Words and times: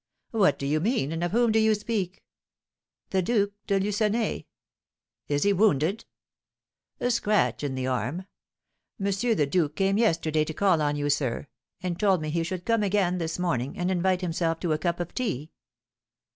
"What 0.31 0.57
do 0.57 0.65
you 0.65 0.79
mean, 0.79 1.11
and 1.11 1.23
of 1.23 1.31
whom 1.31 1.51
do 1.51 1.59
you 1.59 1.75
speak?" 1.75 2.23
"The 3.11 3.21
Duke 3.21 3.53
de 3.67 3.79
Lucenay." 3.79 4.47
"Is 5.27 5.43
he 5.43 5.53
wounded?" 5.53 6.05
"A 6.99 7.11
scratch 7.11 7.63
in 7.63 7.75
the 7.75 7.85
arm. 7.85 8.25
M. 8.99 9.05
the 9.35 9.45
Duke 9.47 9.75
came 9.75 9.99
yesterday 9.99 10.43
to 10.43 10.55
call 10.55 10.81
on 10.81 10.95
you, 10.95 11.11
sir, 11.11 11.45
and 11.83 11.99
told 11.99 12.19
me 12.19 12.31
he 12.31 12.41
should 12.43 12.65
come 12.65 12.81
again 12.81 13.19
this 13.19 13.37
morning, 13.37 13.77
and 13.77 13.91
invite 13.91 14.21
himself 14.21 14.59
to 14.61 14.71
a 14.73 14.79
cup 14.79 14.99
of 14.99 15.13
tea." 15.13 15.51